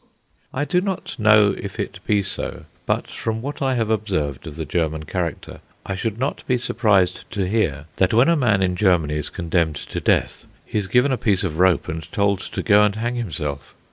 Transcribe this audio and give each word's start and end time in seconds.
I 0.51 0.65
do 0.65 0.81
not 0.81 1.15
know 1.19 1.53
if 1.55 1.79
it 1.79 1.99
be 2.07 2.23
so, 2.23 2.65
but 2.87 3.11
from 3.11 3.39
what 3.43 3.61
I 3.61 3.75
have 3.75 3.91
observed 3.91 4.47
of 4.47 4.55
the 4.55 4.65
German 4.65 5.03
character 5.05 5.59
I 5.85 5.93
should 5.93 6.17
not 6.17 6.43
be 6.47 6.57
surprised 6.57 7.29
to 7.29 7.47
hear 7.47 7.85
that 7.97 8.11
when 8.11 8.27
a 8.27 8.35
man 8.35 8.63
in 8.63 8.75
Germany 8.75 9.17
is 9.17 9.29
condemned 9.29 9.75
to 9.75 9.99
death 9.99 10.45
he 10.65 10.79
is 10.79 10.87
given 10.87 11.11
a 11.11 11.17
piece 11.17 11.43
of 11.43 11.59
rope, 11.59 11.87
and 11.87 12.11
told 12.11 12.39
to 12.39 12.63
go 12.63 12.81
and 12.81 12.95
hang 12.95 13.13
himself. 13.13 13.75